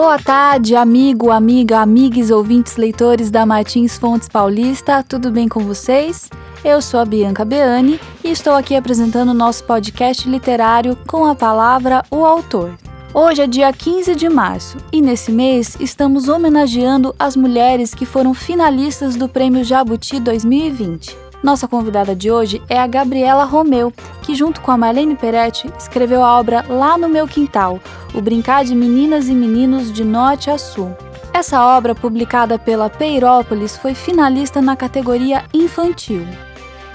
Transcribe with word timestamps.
Boa 0.00 0.16
tarde, 0.16 0.76
amigo, 0.76 1.28
amiga, 1.28 1.80
amigues, 1.80 2.30
ouvintes, 2.30 2.76
leitores 2.76 3.32
da 3.32 3.44
Martins 3.44 3.98
Fontes 3.98 4.28
Paulista, 4.28 5.02
tudo 5.02 5.28
bem 5.28 5.48
com 5.48 5.58
vocês? 5.64 6.30
Eu 6.64 6.80
sou 6.80 7.00
a 7.00 7.04
Bianca 7.04 7.44
Beani 7.44 7.98
e 8.22 8.30
estou 8.30 8.52
aqui 8.52 8.76
apresentando 8.76 9.30
o 9.30 9.34
nosso 9.34 9.64
podcast 9.64 10.28
literário 10.28 10.96
com 11.08 11.26
a 11.26 11.34
palavra 11.34 12.04
O 12.12 12.24
Autor. 12.24 12.78
Hoje 13.12 13.42
é 13.42 13.48
dia 13.48 13.72
15 13.72 14.14
de 14.14 14.28
março 14.28 14.76
e 14.92 15.02
nesse 15.02 15.32
mês 15.32 15.76
estamos 15.80 16.28
homenageando 16.28 17.12
as 17.18 17.34
mulheres 17.34 17.92
que 17.92 18.06
foram 18.06 18.32
finalistas 18.32 19.16
do 19.16 19.28
Prêmio 19.28 19.64
Jabuti 19.64 20.20
2020. 20.20 21.27
Nossa 21.42 21.68
convidada 21.68 22.16
de 22.16 22.30
hoje 22.30 22.60
é 22.68 22.78
a 22.78 22.86
Gabriela 22.86 23.44
Romeu, 23.44 23.92
que 24.22 24.34
junto 24.34 24.60
com 24.60 24.72
a 24.72 24.76
Marlene 24.76 25.14
Peretti 25.14 25.72
escreveu 25.78 26.22
a 26.22 26.38
obra 26.38 26.64
Lá 26.68 26.98
no 26.98 27.08
Meu 27.08 27.28
Quintal, 27.28 27.78
o 28.12 28.20
Brincar 28.20 28.64
de 28.64 28.74
Meninas 28.74 29.28
e 29.28 29.32
Meninos 29.32 29.92
de 29.92 30.02
Norte 30.02 30.50
a 30.50 30.58
Sul. 30.58 30.96
Essa 31.32 31.64
obra, 31.64 31.94
publicada 31.94 32.58
pela 32.58 32.90
Peirópolis, 32.90 33.76
foi 33.76 33.94
finalista 33.94 34.60
na 34.60 34.74
categoria 34.74 35.44
infantil. 35.54 36.26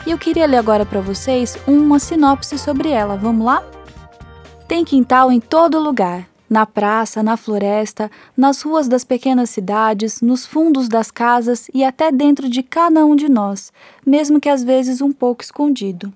E 0.05 0.11
eu 0.11 0.17
queria 0.17 0.45
ler 0.45 0.57
agora 0.57 0.85
para 0.85 0.99
vocês 0.99 1.57
uma 1.65 1.97
sinopse 1.97 2.57
sobre 2.57 2.89
ela. 2.89 3.15
Vamos 3.15 3.45
lá? 3.45 3.63
Tem 4.67 4.83
quintal 4.83 5.31
em 5.31 5.39
todo 5.39 5.79
lugar. 5.79 6.32
Na 6.53 6.67
praça, 6.67 7.23
na 7.23 7.35
floresta, 7.35 8.11
nas 8.37 8.61
ruas 8.61 8.87
das 8.87 9.03
pequenas 9.03 9.49
cidades, 9.49 10.21
nos 10.21 10.45
fundos 10.45 10.87
das 10.87 11.09
casas 11.09 11.67
e 11.73 11.83
até 11.83 12.11
dentro 12.11 12.47
de 12.47 12.61
cada 12.61 13.03
um 13.03 13.15
de 13.15 13.27
nós, 13.27 13.73
mesmo 14.05 14.39
que 14.39 14.47
às 14.47 14.63
vezes 14.63 15.01
um 15.01 15.11
pouco 15.11 15.41
escondido. 15.41 16.13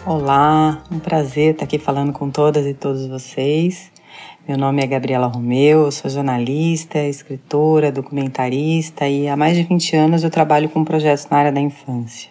Olá, 0.06 0.82
um 0.90 0.98
prazer 0.98 1.52
estar 1.52 1.64
aqui 1.64 1.78
falando 1.78 2.12
com 2.12 2.30
todas 2.30 2.64
e 2.64 2.72
todos 2.72 3.06
vocês. 3.06 3.90
Meu 4.48 4.56
nome 4.56 4.82
é 4.82 4.86
Gabriela 4.86 5.26
Romeu, 5.26 5.84
eu 5.84 5.92
sou 5.92 6.10
jornalista, 6.10 6.98
escritora, 7.00 7.92
documentarista 7.92 9.06
e 9.06 9.28
há 9.28 9.36
mais 9.36 9.54
de 9.54 9.62
20 9.62 9.94
anos 9.94 10.24
eu 10.24 10.30
trabalho 10.30 10.70
com 10.70 10.82
projetos 10.86 11.28
na 11.30 11.36
área 11.36 11.52
da 11.52 11.60
infância. 11.60 12.30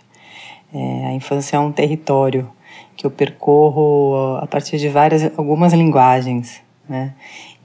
É, 0.73 1.05
a 1.09 1.13
infância 1.13 1.57
é 1.57 1.59
um 1.59 1.71
território 1.71 2.49
que 2.95 3.05
eu 3.05 3.11
percorro 3.11 4.35
a 4.41 4.47
partir 4.47 4.79
de 4.79 4.89
várias, 4.89 5.31
algumas 5.37 5.73
linguagens, 5.73 6.59
né? 6.89 7.13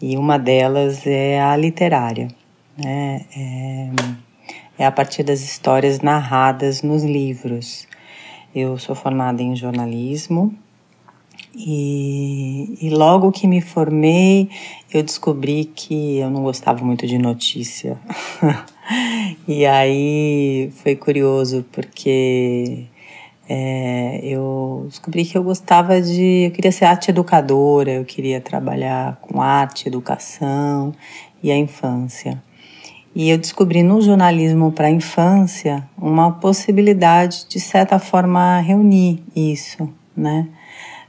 E 0.03 0.19
uma 0.19 0.39
delas 0.39 1.07
é 1.07 1.41
a 1.41 1.57
literária, 1.57 2.29
né? 2.77 3.25
É, 3.35 3.89
é 4.81 4.85
a 4.85 4.93
partir 4.93 5.23
das 5.23 5.41
histórias 5.41 6.03
narradas 6.03 6.83
nos 6.83 7.03
livros. 7.03 7.89
Eu 8.55 8.77
sou 8.77 8.95
formada 8.95 9.43
em 9.43 9.57
jornalismo, 9.57 10.55
e, 11.55 12.79
e, 12.81 12.91
logo 12.91 13.31
que 13.31 13.47
me 13.47 13.61
formei, 13.61 14.49
eu 14.93 15.03
descobri 15.03 15.67
que 15.67 16.19
eu 16.19 16.31
não 16.31 16.43
gostava 16.43 16.83
muito 16.85 17.07
de 17.07 17.19
notícia. 17.19 17.99
e 19.47 19.67
aí 19.67 20.73
foi 20.83 20.97
curioso, 20.97 21.65
porque 21.71 22.87
é, 23.49 24.21
eu 24.23 24.87
descobri 24.89 25.27
que 25.27 25.37
eu 25.37 25.43
gostava 25.43 26.01
de. 26.01 26.47
Eu 26.47 26.51
queria 26.53 26.73
ser 26.73 26.87
arte 26.87 27.11
educadora, 27.11 27.91
eu 27.91 28.05
queria 28.05 28.41
trabalhar 28.41 29.17
com 29.21 29.43
arte, 29.43 29.89
educação 29.89 30.95
e 31.43 31.51
a 31.51 31.57
infância. 31.57 32.43
E 33.15 33.29
eu 33.29 33.37
descobri 33.37 33.83
no 33.83 34.01
jornalismo 34.01 34.73
para 34.73 34.87
a 34.87 34.91
infância 34.91 35.87
uma 35.99 36.33
possibilidade, 36.33 37.45
de 37.47 37.61
certa 37.61 37.99
forma, 37.99 38.59
reunir 38.61 39.23
isso, 39.37 39.87
né? 40.17 40.49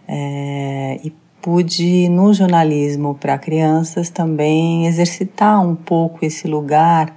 É, 0.08 1.00
e 1.04 1.12
pude, 1.42 2.08
no 2.10 2.34
jornalismo 2.34 3.16
para 3.16 3.38
crianças, 3.38 4.10
também 4.10 4.88
exercitar 4.88 5.62
um 5.62 5.76
pouco 5.76 6.26
esse 6.26 6.48
lugar 6.48 7.14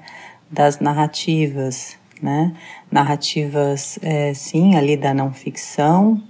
das 0.51 0.81
narrativas, 0.81 1.97
né? 2.21 2.53
Narrativas, 2.91 3.99
é, 4.03 4.35
sim, 4.35 4.75
ali 4.75 4.97
da 4.97 5.15
não 5.15 5.33
ficção, 5.33 6.21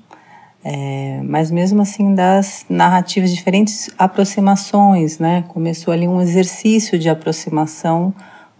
é, 0.64 1.20
mas 1.22 1.50
mesmo 1.50 1.80
assim 1.80 2.14
das 2.14 2.66
narrativas, 2.68 3.34
diferentes 3.34 3.88
aproximações, 3.98 5.18
né? 5.18 5.44
Começou 5.48 5.94
ali 5.94 6.08
um 6.08 6.20
exercício 6.20 6.98
de 6.98 7.08
aproximação 7.08 8.12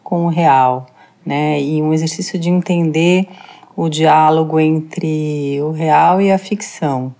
com 0.03 0.25
o 0.27 0.28
real, 0.28 0.87
né? 1.25 1.61
E 1.61 1.83
um 1.83 1.93
exercício 1.93 2.39
de 2.39 2.49
entender 2.49 3.28
o 3.77 3.89
diálogo 3.89 4.59
entre 4.61 5.61
o 5.61 5.73
real 5.73 6.23
e 6.23 6.31
a 6.31 6.39
ficção, 6.39 7.15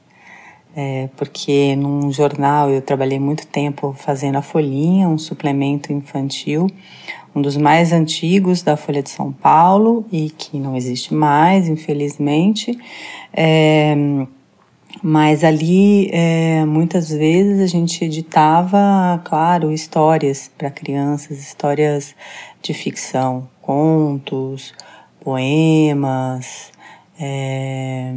é, 0.77 1.09
porque 1.17 1.75
num 1.75 2.13
jornal 2.13 2.69
eu 2.69 2.83
trabalhei 2.83 3.19
muito 3.19 3.47
tempo 3.47 3.95
fazendo 3.99 4.37
a 4.37 4.43
Folhinha, 4.43 5.09
um 5.09 5.17
suplemento 5.17 5.91
infantil, 5.91 6.67
um 7.35 7.41
dos 7.41 7.57
mais 7.57 7.93
antigos 7.93 8.61
da 8.61 8.77
Folha 8.77 9.03
de 9.03 9.09
São 9.09 9.33
Paulo 9.33 10.05
e 10.13 10.29
que 10.29 10.59
não 10.59 10.77
existe 10.77 11.15
mais, 11.15 11.67
infelizmente. 11.67 12.79
É, 13.33 13.97
mas 15.03 15.45
ali, 15.45 16.11
é, 16.13 16.65
muitas 16.67 17.09
vezes, 17.09 17.61
a 17.61 17.67
gente 17.67 18.05
editava, 18.05 19.21
claro, 19.25 19.73
histórias 19.73 20.51
para 20.59 20.71
crianças, 20.71 21.39
histórias 21.39 22.15
de 22.63 22.75
ficção, 22.75 23.49
contos, 23.63 24.75
poemas, 25.21 26.71
é, 27.19 28.13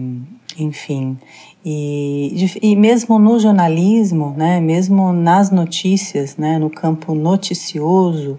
enfim. 0.58 1.18
E, 1.64 2.48
e 2.62 2.76
mesmo 2.76 3.20
no 3.20 3.40
jornalismo, 3.40 4.34
né, 4.38 4.60
mesmo 4.60 5.12
nas 5.12 5.52
notícias, 5.52 6.38
né, 6.38 6.58
no 6.58 6.70
campo 6.70 7.14
noticioso 7.14 8.38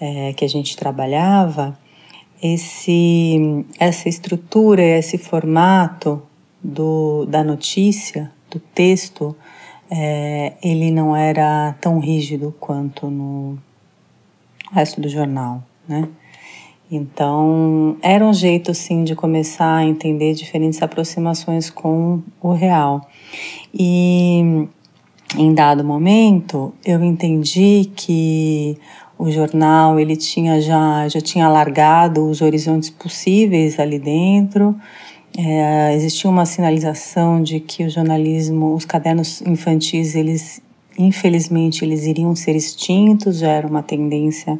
é, 0.00 0.32
que 0.32 0.44
a 0.44 0.48
gente 0.48 0.76
trabalhava, 0.76 1.78
esse, 2.42 3.64
essa 3.78 4.08
estrutura, 4.08 4.82
esse 4.82 5.18
formato 5.18 6.22
do, 6.62 7.24
da 7.26 7.42
notícia, 7.42 8.30
do 8.50 8.60
texto, 8.60 9.34
é, 9.90 10.54
ele 10.62 10.90
não 10.90 11.16
era 11.16 11.74
tão 11.80 11.98
rígido 11.98 12.54
quanto 12.60 13.08
no 13.08 13.58
resto 14.72 15.00
do 15.00 15.08
jornal, 15.08 15.62
né? 15.86 16.08
Então, 16.90 17.96
era 18.00 18.24
um 18.24 18.32
jeito, 18.32 18.72
sim, 18.72 19.04
de 19.04 19.14
começar 19.14 19.76
a 19.76 19.84
entender 19.84 20.32
diferentes 20.32 20.82
aproximações 20.82 21.68
com 21.68 22.22
o 22.40 22.52
real. 22.52 23.06
E 23.74 24.66
em 25.36 25.54
dado 25.54 25.84
momento, 25.84 26.72
eu 26.84 27.04
entendi 27.04 27.90
que 27.94 28.78
o 29.18 29.30
jornal 29.30 30.00
ele 30.00 30.16
tinha 30.16 30.60
já, 30.60 31.06
já 31.08 31.20
tinha 31.20 31.44
alargado 31.44 32.26
os 32.26 32.40
horizontes 32.40 32.88
possíveis 32.88 33.78
ali 33.78 33.98
dentro. 33.98 34.74
É, 35.36 35.94
existia 35.94 36.30
uma 36.30 36.46
sinalização 36.46 37.42
de 37.42 37.60
que 37.60 37.84
o 37.84 37.90
jornalismo, 37.90 38.74
os 38.74 38.86
cadernos 38.86 39.42
infantis, 39.42 40.14
eles 40.14 40.62
infelizmente 40.98 41.84
eles 41.84 42.06
iriam 42.06 42.34
ser 42.34 42.56
extintos, 42.56 43.38
já 43.38 43.52
era 43.52 43.66
uma 43.66 43.82
tendência 43.82 44.58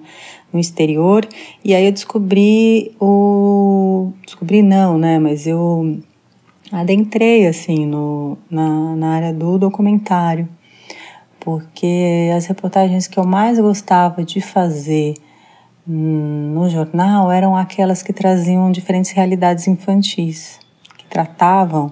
no 0.52 0.58
exterior. 0.58 1.26
E 1.64 1.74
aí 1.74 1.86
eu 1.86 1.92
descobri 1.92 2.94
o. 3.00 4.12
Descobri 4.24 4.62
não, 4.62 4.98
né? 4.98 5.18
Mas 5.18 5.46
eu 5.46 5.98
adentrei 6.70 7.46
assim 7.46 7.86
no, 7.86 8.36
na, 8.50 8.96
na 8.96 9.14
área 9.14 9.32
do 9.32 9.58
documentário. 9.58 10.48
porque 11.40 12.30
as 12.36 12.46
reportagens 12.46 13.06
que 13.06 13.18
eu 13.18 13.24
mais 13.24 13.58
gostava 13.58 14.22
de 14.22 14.40
fazer 14.40 15.14
no 15.86 16.68
jornal 16.68 17.32
eram 17.32 17.56
aquelas 17.56 18.02
que 18.02 18.12
traziam 18.12 18.70
diferentes 18.70 19.12
realidades 19.12 19.66
infantis, 19.66 20.60
que 20.98 21.06
tratavam 21.06 21.90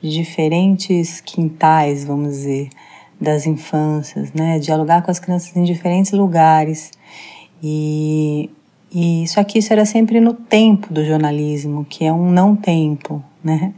de 0.00 0.10
diferentes 0.10 1.20
quintais, 1.20 2.04
vamos 2.04 2.28
dizer, 2.28 2.68
das 3.20 3.44
infâncias, 3.44 4.32
né? 4.32 4.60
Dialogar 4.60 5.02
com 5.02 5.10
as 5.10 5.18
crianças 5.18 5.56
em 5.56 5.64
diferentes 5.64 6.12
lugares. 6.12 6.92
E, 7.62 8.50
e 8.92 9.26
só 9.28 9.44
que 9.44 9.58
isso 9.58 9.72
era 9.72 9.84
sempre 9.84 10.20
no 10.20 10.34
tempo 10.34 10.92
do 10.92 11.04
jornalismo, 11.04 11.84
que 11.88 12.04
é 12.04 12.12
um 12.12 12.30
não 12.30 12.56
tempo, 12.56 13.22
né? 13.42 13.72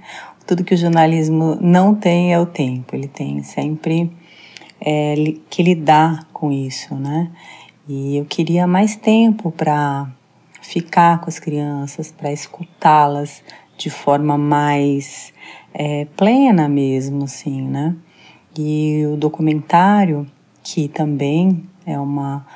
Tudo 0.46 0.64
que 0.64 0.74
o 0.74 0.76
jornalismo 0.76 1.56
não 1.60 1.94
tem 1.94 2.32
é 2.32 2.40
o 2.40 2.46
tempo, 2.46 2.94
ele 2.94 3.08
tem 3.08 3.42
sempre 3.42 4.10
é, 4.80 5.14
que 5.48 5.62
lidar 5.62 6.26
com 6.32 6.52
isso, 6.52 6.94
né? 6.94 7.30
E 7.88 8.16
eu 8.16 8.24
queria 8.24 8.66
mais 8.66 8.96
tempo 8.96 9.50
para 9.50 10.08
ficar 10.62 11.20
com 11.20 11.28
as 11.28 11.38
crianças, 11.38 12.10
para 12.10 12.32
escutá-las 12.32 13.42
de 13.76 13.90
forma 13.90 14.38
mais 14.38 15.32
é, 15.72 16.06
plena 16.16 16.68
mesmo, 16.68 17.24
assim, 17.24 17.62
né? 17.62 17.94
E 18.56 19.04
o 19.06 19.16
documentário, 19.16 20.26
que 20.62 20.88
também 20.88 21.64
é 21.84 21.98
uma, 21.98 22.46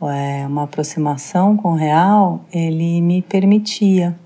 uma 0.00 0.64
aproximação 0.64 1.56
com 1.56 1.72
o 1.72 1.76
real, 1.76 2.44
ele 2.52 3.00
me 3.00 3.22
permitia, 3.22 4.18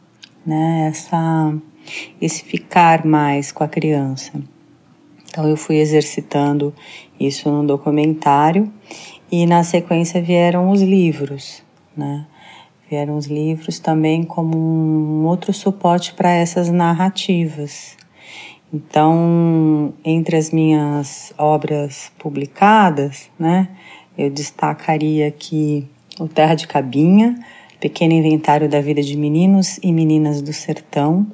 né? 0.45 0.89
Essa, 0.89 1.55
esse 2.21 2.43
ficar 2.45 3.05
mais 3.05 3.53
com 3.53 3.63
a 3.63 3.69
criança. 3.69 4.33
Então 5.29 5.49
eu 5.49 5.57
fui 5.57 5.77
exercitando 5.77 6.75
isso 7.19 7.49
no 7.51 7.65
documentário 7.65 8.73
e 9.31 9.47
na 9.47 9.63
sequência 9.63 10.21
vieram 10.21 10.71
os 10.71 10.83
livros, 10.83 11.63
né? 11.97 12.27
Vieram 12.91 13.17
os 13.17 13.27
livros 13.27 13.79
também 13.79 14.25
como 14.25 14.59
um 14.59 15.25
outro 15.25 15.53
suporte 15.53 16.13
para 16.15 16.33
essas 16.33 16.69
narrativas. 16.69 17.97
Então, 18.73 19.93
entre 20.05 20.37
as 20.37 20.51
minhas 20.51 21.33
obras 21.39 22.11
publicadas, 22.19 23.29
né, 23.39 23.69
eu 24.21 24.29
destacaria 24.29 25.29
aqui 25.29 25.89
O 26.19 26.29
Terra 26.29 26.55
de 26.55 26.67
Cabinha, 26.67 27.39
Pequeno 27.81 28.13
Inventário 28.13 28.69
da 28.69 28.79
Vida 28.79 29.03
de 29.03 29.17
Meninos 29.17 29.79
e 29.83 29.91
Meninas 29.91 30.43
do 30.43 30.53
Sertão, 30.53 31.27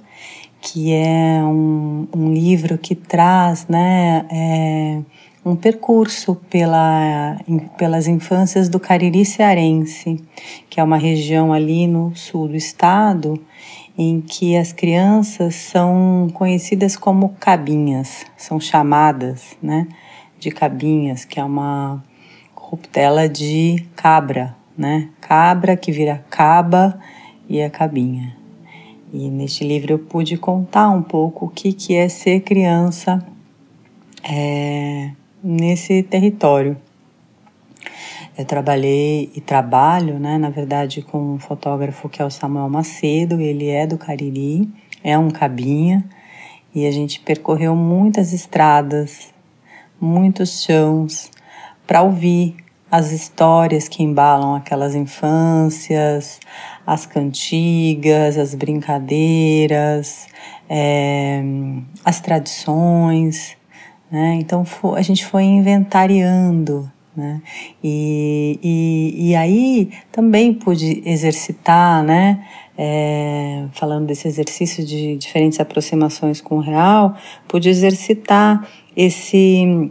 que 0.60 0.92
é 0.92 1.42
um, 1.42 2.06
um 2.14 2.32
livro 2.32 2.78
que 2.78 2.94
traz, 2.94 3.66
né, 3.66 4.24
é, 4.30 5.00
um 5.44 5.56
percurso 5.56 6.36
pela, 6.48 7.36
pelas 7.76 8.06
infâncias 8.06 8.68
do 8.68 8.78
Cariri 8.78 9.24
cearense, 9.24 10.22
que 10.70 10.78
é 10.78 10.84
uma 10.84 10.96
região 10.96 11.52
ali 11.52 11.88
no 11.88 12.14
sul 12.14 12.46
do 12.46 12.56
estado, 12.56 13.34
em 13.98 14.20
que 14.20 14.56
as 14.56 14.72
crianças 14.72 15.56
são 15.56 16.28
conhecidas 16.32 16.96
como 16.96 17.30
cabinhas, 17.40 18.24
são 18.36 18.60
chamadas 18.60 19.56
né, 19.60 19.88
de 20.38 20.52
cabinhas, 20.52 21.24
que 21.24 21.40
é 21.40 21.44
uma 21.44 22.00
corruptela 22.76 23.26
de 23.26 23.82
cabra, 23.96 24.54
né? 24.76 25.08
Cabra 25.20 25.76
que 25.76 25.90
vira 25.90 26.22
caba 26.28 27.00
e 27.48 27.62
a 27.62 27.70
cabinha. 27.70 28.36
E 29.12 29.30
neste 29.30 29.66
livro 29.66 29.94
eu 29.94 29.98
pude 29.98 30.36
contar 30.36 30.90
um 30.90 31.02
pouco 31.02 31.46
o 31.46 31.48
que, 31.48 31.72
que 31.72 31.94
é 31.94 32.06
ser 32.08 32.40
criança 32.40 33.24
é, 34.22 35.10
nesse 35.42 36.02
território. 36.02 36.76
Eu 38.36 38.44
trabalhei 38.44 39.30
e 39.34 39.40
trabalho, 39.40 40.18
né, 40.18 40.36
na 40.36 40.50
verdade, 40.50 41.00
com 41.00 41.34
um 41.34 41.38
fotógrafo 41.38 42.10
que 42.10 42.20
é 42.20 42.24
o 42.24 42.30
Samuel 42.30 42.68
Macedo, 42.68 43.40
ele 43.40 43.68
é 43.68 43.86
do 43.86 43.96
Cariri, 43.96 44.68
é 45.02 45.18
um 45.18 45.30
cabinha, 45.30 46.04
e 46.74 46.86
a 46.86 46.90
gente 46.90 47.20
percorreu 47.20 47.74
muitas 47.74 48.34
estradas, 48.34 49.32
muitos 49.98 50.62
chãos, 50.62 51.30
para 51.86 52.02
ouvir 52.02 52.56
as 52.96 53.12
histórias 53.12 53.88
que 53.88 54.02
embalam 54.02 54.54
aquelas 54.54 54.94
infâncias, 54.94 56.40
as 56.86 57.04
cantigas, 57.04 58.38
as 58.38 58.54
brincadeiras, 58.54 60.26
é, 60.66 61.42
as 62.02 62.20
tradições. 62.20 63.54
Né? 64.10 64.38
Então 64.40 64.64
a 64.96 65.02
gente 65.02 65.26
foi 65.26 65.42
inventariando. 65.44 66.90
Né? 67.14 67.42
E, 67.84 68.58
e, 68.62 69.28
e 69.30 69.36
aí 69.36 69.90
também 70.10 70.54
pude 70.54 71.02
exercitar, 71.06 72.02
né? 72.02 72.46
É, 72.78 73.64
falando 73.72 74.06
desse 74.06 74.28
exercício 74.28 74.84
de 74.84 75.16
diferentes 75.16 75.58
aproximações 75.58 76.42
com 76.42 76.56
o 76.56 76.60
real, 76.60 77.16
pude 77.48 77.70
exercitar 77.70 78.68
esse 78.94 79.90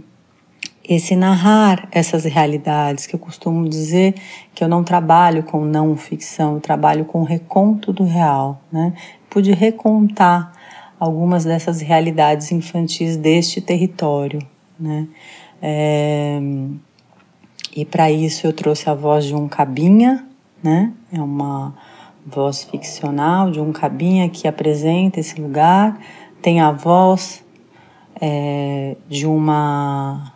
esse 0.87 1.15
narrar 1.15 1.87
essas 1.91 2.25
realidades, 2.25 3.07
que 3.07 3.15
eu 3.15 3.19
costumo 3.19 3.67
dizer 3.67 4.15
que 4.53 4.63
eu 4.63 4.67
não 4.67 4.83
trabalho 4.83 5.43
com 5.43 5.65
não 5.65 5.95
ficção, 5.97 6.55
eu 6.55 6.61
trabalho 6.61 7.05
com 7.05 7.23
reconto 7.23 7.91
do 7.91 8.03
real, 8.03 8.61
né? 8.71 8.93
Pude 9.29 9.51
recontar 9.51 10.51
algumas 10.99 11.43
dessas 11.43 11.81
realidades 11.81 12.51
infantis 12.51 13.17
deste 13.17 13.59
território, 13.61 14.39
né? 14.79 15.07
É, 15.61 16.39
e 17.75 17.83
para 17.83 18.11
isso 18.11 18.45
eu 18.45 18.53
trouxe 18.53 18.89
a 18.89 18.93
voz 18.93 19.25
de 19.25 19.35
um 19.35 19.47
cabinha, 19.47 20.25
né? 20.61 20.93
É 21.11 21.19
uma 21.19 21.75
voz 22.25 22.63
ficcional 22.63 23.51
de 23.51 23.59
um 23.59 23.71
cabinha 23.71 24.29
que 24.29 24.47
apresenta 24.47 25.19
esse 25.19 25.41
lugar. 25.41 25.99
Tem 26.41 26.61
a 26.61 26.71
voz 26.71 27.43
é, 28.21 28.95
de 29.09 29.25
uma 29.25 30.34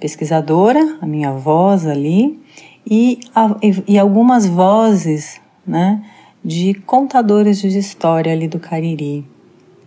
pesquisadora, 0.00 0.98
a 1.00 1.06
minha 1.06 1.32
voz 1.32 1.86
ali, 1.86 2.40
e, 2.86 3.20
a, 3.34 3.56
e, 3.62 3.94
e 3.94 3.98
algumas 3.98 4.46
vozes, 4.46 5.40
né? 5.66 6.02
De 6.44 6.74
contadores 6.74 7.60
de 7.60 7.76
história 7.76 8.32
ali 8.32 8.48
do 8.48 8.58
Cariri. 8.58 9.26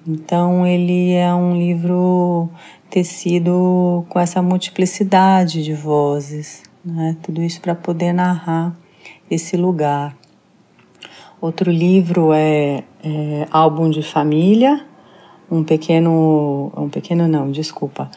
Então 0.05 0.65
ele 0.65 1.13
é 1.13 1.33
um 1.33 1.55
livro 1.55 2.49
tecido 2.89 4.05
com 4.09 4.19
essa 4.19 4.41
multiplicidade 4.41 5.63
de 5.63 5.73
vozes, 5.73 6.63
né? 6.83 7.15
tudo 7.21 7.41
isso 7.41 7.61
para 7.61 7.73
poder 7.73 8.11
narrar 8.11 8.75
esse 9.29 9.55
lugar. 9.55 10.15
Outro 11.39 11.71
livro 11.71 12.33
é, 12.33 12.83
é, 13.03 13.47
Álbum 13.49 13.89
de 13.89 14.03
Família, 14.03 14.85
um 15.49 15.63
pequeno, 15.63 16.71
um 16.75 16.89
pequeno 16.89 17.27
não, 17.27 17.49
desculpa. 17.49 18.11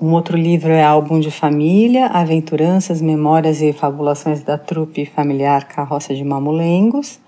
Um 0.00 0.12
outro 0.12 0.36
livro 0.36 0.70
é 0.72 0.82
Álbum 0.82 1.20
de 1.20 1.30
Família, 1.30 2.06
Aventuranças, 2.06 3.00
Memórias 3.00 3.62
e 3.62 3.72
Fabulações 3.72 4.42
da 4.42 4.58
Trupe 4.58 5.06
Familiar 5.06 5.66
Carroça 5.66 6.14
de 6.14 6.24
Mamulengos 6.24 7.20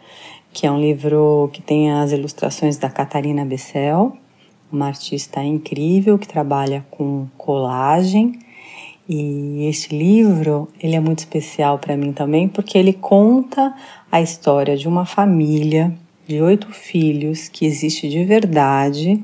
que 0.57 0.67
é 0.67 0.73
um 0.73 0.81
livro 0.81 1.51
que 1.53 1.61
tem 1.61 1.93
as 1.93 2.13
ilustrações 2.13 2.79
da 2.79 2.89
Catarina 2.89 3.45
Bessel, 3.45 4.17
uma 4.73 4.87
artista 4.87 5.45
incrível 5.45 6.19
que 6.19 6.27
trabalha 6.27 6.83
com 6.91 7.27
colagem. 7.37 8.39
E 9.07 9.67
este 9.69 9.95
livro, 9.95 10.67
ele 10.81 10.97
é 10.97 11.01
muito 11.01 11.19
especial 11.19 11.79
para 11.79 11.95
mim 11.95 12.11
também, 12.11 12.49
porque 12.49 12.79
ele 12.79 12.95
conta 12.95 13.75
a 14.11 14.23
história 14.23 14.79
de 14.79 14.89
uma 14.89 15.05
família 15.05 15.95
de 16.27 16.41
oito 16.41 16.73
filhos 16.73 17.49
que 17.49 17.67
existe 17.67 18.09
de 18.09 18.25
verdade 18.25 19.23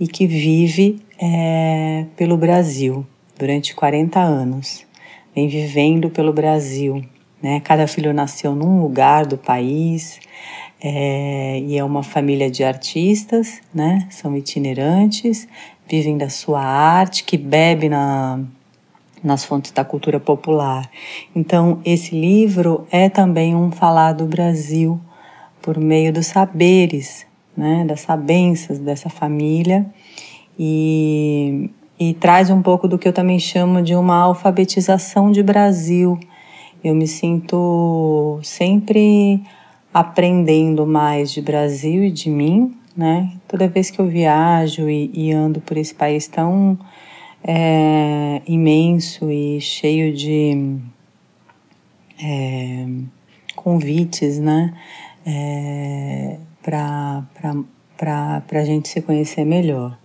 e 0.00 0.08
que 0.08 0.26
vive 0.26 1.00
é, 1.24 2.04
pelo 2.16 2.36
Brasil 2.36 3.06
durante 3.38 3.76
40 3.76 4.18
anos. 4.18 4.84
Vem 5.32 5.46
vivendo 5.46 6.10
pelo 6.10 6.32
Brasil. 6.32 7.04
Né? 7.40 7.60
Cada 7.60 7.86
filho 7.86 8.12
nasceu 8.12 8.56
num 8.56 8.82
lugar 8.82 9.24
do 9.24 9.38
país, 9.38 10.18
é, 10.82 11.60
e 11.60 11.78
é 11.78 11.84
uma 11.84 12.02
família 12.02 12.50
de 12.50 12.64
artistas, 12.64 13.60
né? 13.72 14.04
São 14.10 14.36
itinerantes, 14.36 15.46
vivem 15.88 16.18
da 16.18 16.28
sua 16.28 16.60
arte, 16.60 17.22
que 17.22 17.36
bebe 17.36 17.88
na, 17.88 18.40
nas 19.22 19.44
fontes 19.44 19.70
da 19.70 19.84
cultura 19.84 20.18
popular. 20.18 20.90
Então, 21.36 21.80
esse 21.84 22.16
livro 22.18 22.84
é 22.90 23.08
também 23.08 23.54
um 23.54 23.70
falar 23.70 24.12
do 24.12 24.26
Brasil 24.26 25.00
por 25.60 25.78
meio 25.78 26.12
dos 26.12 26.26
saberes, 26.26 27.24
né? 27.56 27.84
Das 27.84 28.00
sabenças 28.00 28.80
dessa 28.80 29.08
família 29.08 29.86
e, 30.58 31.70
e 31.98 32.14
traz 32.14 32.50
um 32.50 32.62
pouco 32.62 32.86
do 32.86 32.98
que 32.98 33.08
eu 33.08 33.12
também 33.12 33.38
chamo 33.38 33.82
de 33.82 33.94
uma 33.94 34.16
alfabetização 34.16 35.30
de 35.30 35.42
Brasil. 35.42 36.18
Eu 36.82 36.94
me 36.94 37.06
sinto 37.06 38.40
sempre 38.42 39.42
aprendendo 39.92 40.86
mais 40.86 41.30
de 41.30 41.40
Brasil 41.40 42.04
e 42.04 42.10
de 42.10 42.30
mim, 42.30 42.74
né? 42.96 43.32
Toda 43.46 43.68
vez 43.68 43.90
que 43.90 44.00
eu 44.00 44.06
viajo 44.06 44.88
e, 44.88 45.10
e 45.14 45.32
ando 45.32 45.60
por 45.60 45.76
esse 45.76 45.94
país 45.94 46.26
tão 46.26 46.78
é, 47.44 48.40
imenso 48.46 49.30
e 49.30 49.60
cheio 49.60 50.14
de 50.14 50.78
é, 52.22 52.86
convites, 53.54 54.38
né? 54.38 54.74
É, 55.26 56.38
para 56.62 57.22
a 58.50 58.64
gente 58.64 58.88
se 58.88 59.00
conhecer 59.02 59.44
melhor. 59.44 60.01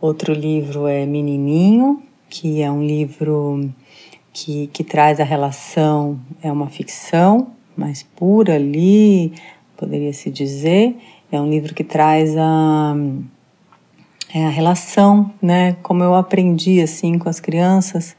Outro 0.00 0.34
livro 0.34 0.86
é 0.86 1.06
Menininho, 1.06 2.02
que 2.28 2.60
é 2.60 2.70
um 2.70 2.84
livro 2.84 3.70
que, 4.32 4.66
que 4.68 4.84
traz 4.84 5.20
a 5.20 5.24
relação, 5.24 6.20
é 6.42 6.52
uma 6.52 6.68
ficção 6.68 7.48
mais 7.76 8.02
pura 8.02 8.54
ali, 8.54 9.32
poderia 9.76 10.12
se 10.12 10.30
dizer. 10.30 10.96
É 11.32 11.40
um 11.40 11.48
livro 11.48 11.74
que 11.74 11.82
traz 11.82 12.36
a, 12.36 12.94
é 14.32 14.44
a 14.44 14.50
relação, 14.50 15.32
né? 15.40 15.76
Como 15.82 16.02
eu 16.02 16.14
aprendi 16.14 16.80
assim 16.80 17.18
com 17.18 17.28
as 17.28 17.40
crianças, 17.40 18.14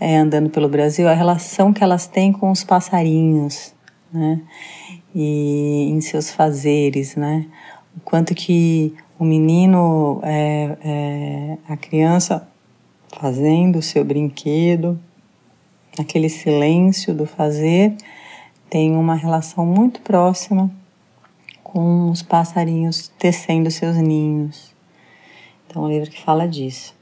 é, 0.00 0.16
andando 0.16 0.50
pelo 0.50 0.68
Brasil, 0.68 1.08
a 1.08 1.14
relação 1.14 1.72
que 1.72 1.82
elas 1.84 2.06
têm 2.06 2.32
com 2.32 2.50
os 2.50 2.64
passarinhos, 2.64 3.72
né? 4.12 4.40
E 5.14 5.88
em 5.90 6.00
seus 6.00 6.30
fazeres, 6.30 7.14
né? 7.14 7.46
O 7.96 8.00
quanto 8.00 8.34
que 8.34 8.94
o 9.22 9.24
menino, 9.24 10.18
é, 10.24 10.76
é, 10.84 11.58
a 11.68 11.76
criança 11.76 12.48
fazendo 13.20 13.78
o 13.78 13.82
seu 13.82 14.04
brinquedo, 14.04 14.98
aquele 15.96 16.28
silêncio 16.28 17.14
do 17.14 17.24
fazer, 17.24 17.94
tem 18.68 18.96
uma 18.96 19.14
relação 19.14 19.64
muito 19.64 20.00
próxima 20.00 20.68
com 21.62 22.10
os 22.10 22.20
passarinhos 22.20 23.12
tecendo 23.16 23.70
seus 23.70 23.96
ninhos. 23.96 24.74
Então, 25.68 25.84
é 25.84 25.86
um 25.86 25.88
livro 25.88 26.10
que 26.10 26.20
fala 26.20 26.48
disso. 26.48 26.92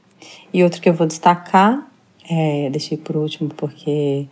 E 0.53 0.63
outro 0.63 0.79
que 0.79 0.89
eu 0.89 0.93
vou 0.93 1.07
destacar, 1.07 1.89
é, 2.29 2.69
deixei 2.69 2.99
por 2.99 3.17
último 3.17 3.49
porque 3.49 4.27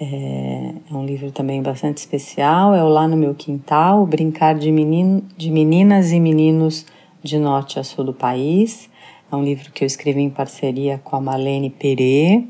é, 0.00 0.74
é, 0.90 0.92
um 0.92 1.06
livro 1.06 1.30
também 1.30 1.62
bastante 1.62 1.98
especial, 1.98 2.74
é 2.74 2.82
o 2.82 2.88
Lá 2.88 3.06
no 3.06 3.16
Meu 3.16 3.32
Quintal, 3.32 4.04
Brincar 4.04 4.56
de, 4.56 4.72
menino, 4.72 5.22
de 5.36 5.52
Meninas 5.52 6.10
e 6.10 6.18
Meninos 6.18 6.84
de 7.22 7.38
norte 7.38 7.78
a 7.78 7.84
sul 7.84 8.04
do 8.04 8.12
país. 8.12 8.88
É 9.30 9.36
um 9.36 9.42
livro 9.42 9.70
que 9.72 9.84
eu 9.84 9.86
escrevi 9.86 10.20
em 10.20 10.30
parceria 10.30 10.98
com 11.02 11.16
a 11.16 11.20
Malene 11.20 11.70
Perê. 11.70 12.44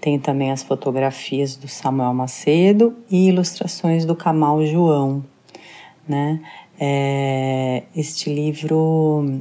Tem 0.00 0.18
também 0.18 0.50
as 0.50 0.62
fotografias 0.62 1.56
do 1.56 1.68
Samuel 1.68 2.12
Macedo 2.14 2.96
e 3.10 3.28
ilustrações 3.28 4.04
do 4.04 4.14
Camal 4.14 4.64
João. 4.66 5.24
Né? 6.08 6.40
É, 6.78 7.84
este 7.94 8.32
livro, 8.32 9.40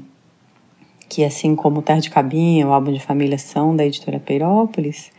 que 1.09 1.23
assim 1.23 1.55
como 1.55 1.81
Terra 1.81 1.99
de 1.99 2.09
Cabinha, 2.09 2.67
o 2.67 2.73
álbum 2.73 2.93
de 2.93 2.99
família 2.99 3.37
são 3.37 3.75
da 3.75 3.85
editora 3.85 4.19
Peirópolis, 4.19 5.11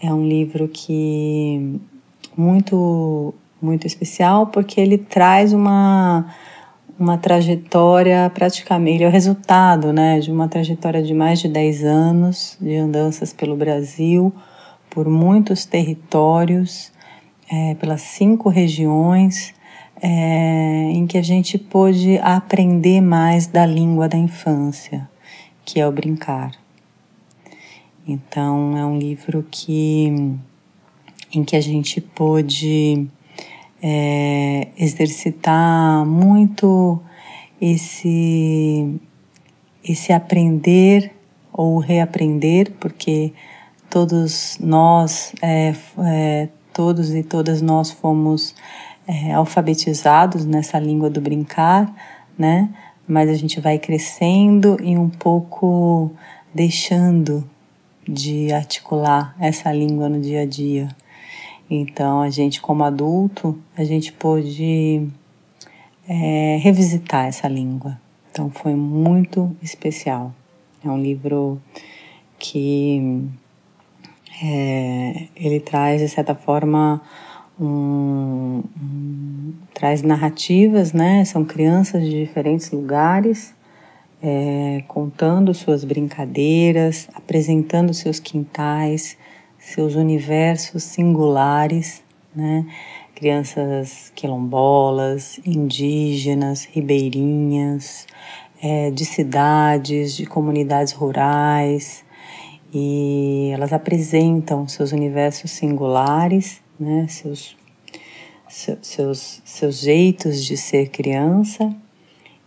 é 0.00 0.12
um 0.12 0.26
livro 0.26 0.68
que 0.68 1.80
muito 2.36 3.32
muito 3.62 3.86
especial 3.86 4.48
porque 4.48 4.78
ele 4.78 4.98
traz 4.98 5.52
uma 5.54 6.26
uma 6.98 7.18
trajetória 7.18 8.30
praticamente, 8.32 8.96
ele 8.96 9.04
é 9.04 9.08
o 9.08 9.10
resultado 9.10 9.92
né, 9.92 10.20
de 10.20 10.30
uma 10.30 10.48
trajetória 10.48 11.02
de 11.02 11.12
mais 11.12 11.40
de 11.40 11.48
10 11.48 11.84
anos 11.84 12.56
de 12.60 12.76
andanças 12.76 13.32
pelo 13.32 13.56
Brasil, 13.56 14.32
por 14.88 15.08
muitos 15.08 15.64
territórios, 15.64 16.92
é, 17.50 17.74
pelas 17.74 18.02
cinco 18.02 18.48
regiões, 18.48 19.52
é, 20.00 20.90
em 20.92 21.06
que 21.06 21.18
a 21.18 21.22
gente 21.22 21.58
pôde 21.58 22.18
aprender 22.18 23.00
mais 23.00 23.46
da 23.46 23.66
língua 23.66 24.08
da 24.08 24.16
infância, 24.16 25.08
que 25.64 25.80
é 25.80 25.86
o 25.86 25.92
brincar. 25.92 26.52
Então, 28.06 28.76
é 28.76 28.84
um 28.84 28.98
livro 28.98 29.44
que, 29.50 30.36
em 31.32 31.42
que 31.42 31.56
a 31.56 31.60
gente 31.60 32.00
pôde 32.00 33.08
é, 33.86 34.68
exercitar 34.78 36.06
muito 36.06 36.98
esse, 37.60 38.98
esse 39.86 40.10
aprender 40.10 41.12
ou 41.52 41.76
reaprender, 41.78 42.72
porque 42.80 43.34
todos 43.90 44.56
nós, 44.58 45.34
é, 45.42 45.74
é, 45.98 46.48
todos 46.72 47.14
e 47.14 47.22
todas 47.22 47.60
nós 47.60 47.90
fomos 47.90 48.54
é, 49.06 49.34
alfabetizados 49.34 50.46
nessa 50.46 50.78
língua 50.78 51.10
do 51.10 51.20
brincar, 51.20 51.94
né? 52.38 52.70
Mas 53.06 53.28
a 53.28 53.34
gente 53.34 53.60
vai 53.60 53.78
crescendo 53.78 54.78
e 54.82 54.96
um 54.96 55.10
pouco 55.10 56.10
deixando 56.54 57.44
de 58.08 58.50
articular 58.50 59.36
essa 59.38 59.70
língua 59.70 60.08
no 60.08 60.18
dia 60.18 60.40
a 60.40 60.46
dia. 60.46 60.88
Então, 61.68 62.20
a 62.20 62.30
gente, 62.30 62.60
como 62.60 62.84
adulto, 62.84 63.58
a 63.76 63.84
gente 63.84 64.12
pôde 64.12 65.08
é, 66.08 66.58
revisitar 66.60 67.26
essa 67.26 67.48
língua. 67.48 67.98
Então, 68.30 68.50
foi 68.50 68.74
muito 68.74 69.56
especial. 69.62 70.34
É 70.84 70.88
um 70.88 71.00
livro 71.00 71.60
que 72.38 73.26
é, 74.42 75.28
ele 75.34 75.60
traz, 75.60 76.00
de 76.00 76.08
certa 76.08 76.34
forma, 76.34 77.00
um, 77.58 78.62
um, 78.76 79.52
traz 79.72 80.02
narrativas, 80.02 80.92
né? 80.92 81.24
São 81.24 81.44
crianças 81.44 82.02
de 82.02 82.24
diferentes 82.24 82.70
lugares 82.70 83.54
é, 84.22 84.82
contando 84.88 85.52
suas 85.52 85.84
brincadeiras, 85.84 87.08
apresentando 87.14 87.92
seus 87.92 88.18
quintais, 88.18 89.18
seus 89.64 89.94
universos 89.94 90.82
singulares, 90.82 92.02
né? 92.36 92.66
Crianças 93.14 94.12
quilombolas, 94.14 95.40
indígenas, 95.44 96.68
ribeirinhas, 96.70 98.06
é, 98.62 98.90
de 98.90 99.04
cidades, 99.06 100.16
de 100.16 100.26
comunidades 100.26 100.92
rurais, 100.92 102.04
e 102.72 103.50
elas 103.54 103.72
apresentam 103.72 104.68
seus 104.68 104.92
universos 104.92 105.50
singulares, 105.50 106.60
né? 106.78 107.06
Seus, 107.08 107.56
seus, 108.46 109.40
seus 109.44 109.80
jeitos 109.80 110.44
de 110.44 110.58
ser 110.58 110.90
criança 110.90 111.74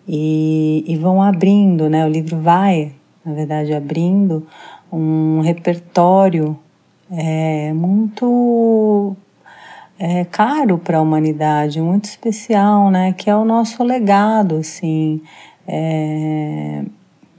e, 0.07 0.83
e 0.88 0.95
vão 0.95 1.24
abrindo, 1.24 1.89
né? 1.89 2.05
O 2.05 2.09
livro 2.09 2.39
vai, 2.39 2.93
na 3.25 3.33
verdade, 3.33 3.74
abrindo 3.74 4.45
um 4.91 5.41
repertório 5.41 6.57
é 7.12 7.72
muito 7.74 9.16
é, 10.00 10.26
caro 10.26 10.78
para 10.78 10.98
a 10.98 11.02
humanidade, 11.02 11.82
muito 11.82 12.06
especial, 12.06 12.92
né? 12.92 13.14
Que 13.14 13.30
é 13.30 13.36
o 13.36 13.46
nosso 13.46 13.84
legado, 13.84 14.58
assim, 14.58 15.22
é, 15.68 16.84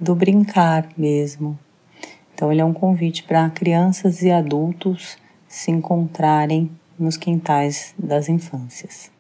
do 0.00 0.14
brincar 0.14 0.88
mesmo. 0.96 1.58
Então, 2.34 2.52
ele 2.52 2.60
é 2.60 2.64
um 2.64 2.72
convite 2.72 3.24
para 3.24 3.50
crianças 3.50 4.22
e 4.22 4.30
adultos 4.30 5.18
se 5.46 5.70
encontrarem 5.70 6.70
nos 6.98 7.16
quintais 7.16 7.94
das 7.98 8.28
infâncias. 8.28 9.10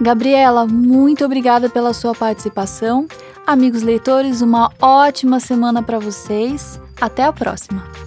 Gabriela, 0.00 0.66
muito 0.66 1.24
obrigada 1.24 1.68
pela 1.68 1.92
sua 1.92 2.14
participação. 2.14 3.06
Amigos 3.46 3.82
leitores, 3.82 4.42
uma 4.42 4.70
ótima 4.80 5.40
semana 5.40 5.82
para 5.82 5.98
vocês. 5.98 6.80
Até 7.00 7.24
a 7.24 7.32
próxima! 7.32 7.97